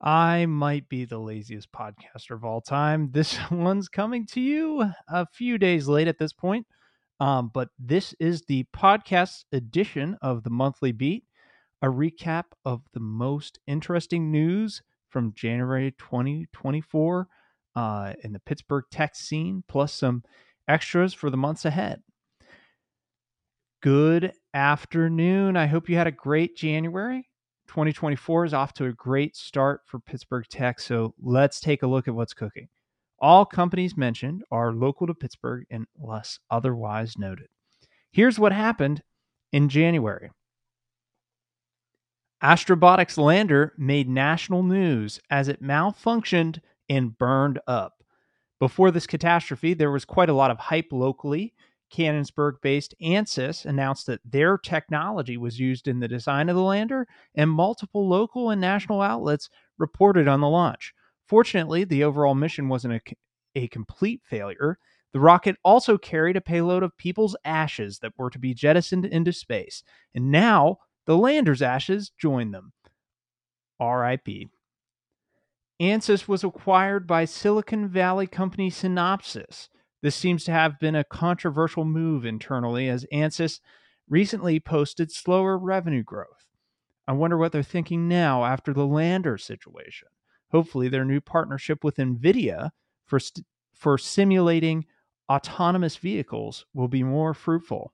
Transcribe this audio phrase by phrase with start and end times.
[0.00, 3.10] I might be the laziest podcaster of all time.
[3.12, 6.66] This one's coming to you a few days late at this point.
[7.18, 11.24] Um, but this is the podcast edition of the Monthly Beat,
[11.80, 17.28] a recap of the most interesting news from January 2024
[17.74, 20.24] uh, in the Pittsburgh tech scene, plus some
[20.68, 22.02] extras for the months ahead.
[23.82, 25.56] Good afternoon.
[25.56, 27.28] I hope you had a great January.
[27.66, 32.08] 2024 is off to a great start for Pittsburgh Tech, so let's take a look
[32.08, 32.68] at what's cooking.
[33.18, 37.48] All companies mentioned are local to Pittsburgh unless otherwise noted.
[38.10, 39.02] Here's what happened
[39.52, 40.30] in January.
[42.42, 48.04] Astrobotic's lander made national news as it malfunctioned and burned up.
[48.60, 51.54] Before this catastrophe, there was quite a lot of hype locally
[51.92, 57.06] Canonsburg based ANSYS announced that their technology was used in the design of the lander,
[57.34, 60.92] and multiple local and national outlets reported on the launch.
[61.26, 63.00] Fortunately, the overall mission wasn't a,
[63.54, 64.78] a complete failure.
[65.12, 69.32] The rocket also carried a payload of people's ashes that were to be jettisoned into
[69.32, 69.82] space,
[70.14, 72.72] and now the lander's ashes join them.
[73.80, 74.50] RIP.
[75.80, 79.68] ANSYS was acquired by Silicon Valley company Synopsys.
[80.02, 83.60] This seems to have been a controversial move internally as ANSYS
[84.08, 86.46] recently posted slower revenue growth.
[87.08, 90.08] I wonder what they're thinking now after the lander situation.
[90.50, 92.70] Hopefully, their new partnership with NVIDIA
[93.04, 94.84] for, st- for simulating
[95.28, 97.92] autonomous vehicles will be more fruitful.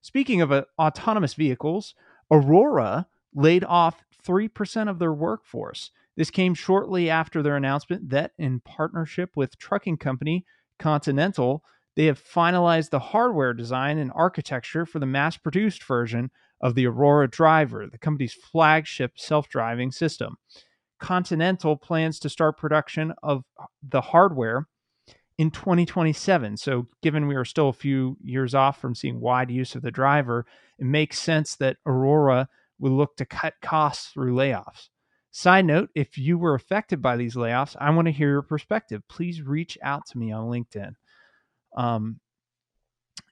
[0.00, 1.94] Speaking of uh, autonomous vehicles,
[2.30, 5.90] Aurora laid off 3% of their workforce.
[6.16, 10.44] This came shortly after their announcement that, in partnership with trucking company
[10.78, 11.62] Continental,
[11.96, 16.86] they have finalized the hardware design and architecture for the mass produced version of the
[16.86, 20.36] Aurora Driver, the company's flagship self driving system.
[21.00, 23.44] Continental plans to start production of
[23.82, 24.66] the hardware
[25.38, 26.56] in 2027.
[26.56, 29.90] So, given we are still a few years off from seeing wide use of the
[29.90, 30.46] driver,
[30.78, 34.88] it makes sense that Aurora will look to cut costs through layoffs.
[35.38, 39.06] Side note if you were affected by these layoffs, I want to hear your perspective.
[39.06, 40.94] Please reach out to me on LinkedIn.
[41.76, 42.18] Um,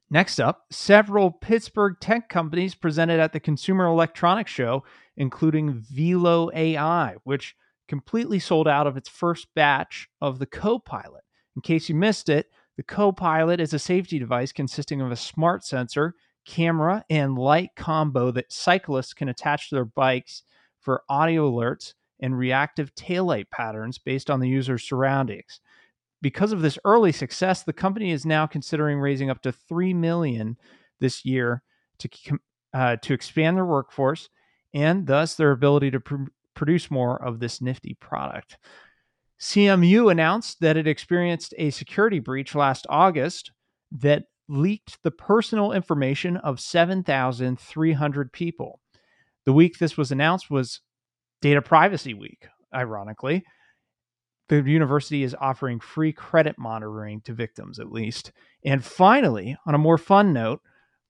[0.08, 4.84] next up, several Pittsburgh tech companies presented at the Consumer Electronics Show,
[5.16, 7.56] including Velo AI, which
[7.88, 11.24] completely sold out of its first batch of the Copilot.
[11.56, 12.46] In case you missed it,
[12.76, 16.14] the Copilot is a safety device consisting of a smart sensor,
[16.46, 20.44] camera, and light combo that cyclists can attach to their bikes
[20.86, 25.60] for audio alerts and reactive taillight patterns based on the user's surroundings.
[26.22, 30.56] Because of this early success, the company is now considering raising up to 3 million
[31.00, 31.64] this year
[31.98, 32.08] to
[32.72, 34.28] uh, to expand their workforce
[34.74, 38.56] and thus their ability to pr- produce more of this nifty product.
[39.40, 43.50] CMU announced that it experienced a security breach last August
[43.90, 48.80] that leaked the personal information of 7,300 people.
[49.46, 50.80] The week this was announced was
[51.40, 53.44] Data Privacy Week, ironically.
[54.48, 58.32] The university is offering free credit monitoring to victims, at least.
[58.64, 60.60] And finally, on a more fun note,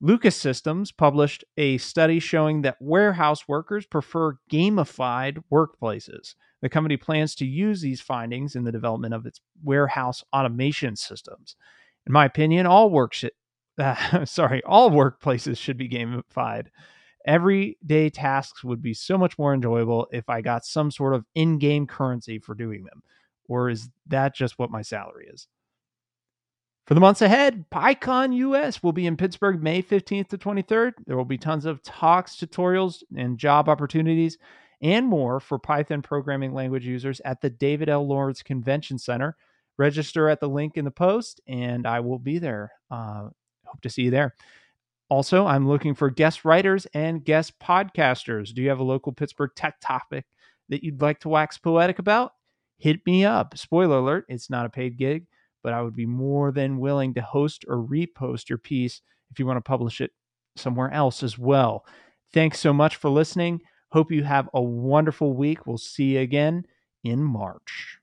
[0.02, 6.34] Lucas Systems published a study showing that warehouse workers prefer gamified workplaces.
[6.60, 11.56] The company plans to use these findings in the development of its warehouse automation systems.
[12.06, 13.24] In my opinion, all work sh-
[13.78, 16.66] uh, sorry, all workplaces should be gamified
[17.26, 21.58] everyday tasks would be so much more enjoyable if I got some sort of in
[21.58, 23.02] game currency for doing them.
[23.48, 25.48] Or is that just what my salary is?
[26.86, 30.92] For the months ahead, PyCon US will be in Pittsburgh May 15th to 23rd.
[31.06, 34.38] There will be tons of talks, tutorials, and job opportunities
[34.80, 38.06] and more for Python programming language users at the David L.
[38.06, 39.36] Lawrence Convention Center.
[39.78, 42.72] Register at the link in the post, and I will be there.
[42.90, 43.28] Uh,
[43.64, 44.34] hope to see you there.
[45.08, 48.52] Also, I'm looking for guest writers and guest podcasters.
[48.52, 50.24] Do you have a local Pittsburgh tech topic
[50.68, 52.32] that you'd like to wax poetic about?
[52.78, 53.56] Hit me up.
[53.56, 55.26] Spoiler alert, it's not a paid gig,
[55.62, 59.00] but I would be more than willing to host or repost your piece
[59.30, 60.10] if you want to publish it
[60.56, 61.84] somewhere else as well.
[62.34, 63.60] Thanks so much for listening.
[63.92, 65.66] Hope you have a wonderful week.
[65.66, 66.66] We'll see you again
[67.04, 67.95] in March.